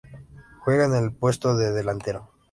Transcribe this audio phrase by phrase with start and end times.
[0.61, 2.31] Juega en el puesto de delantero.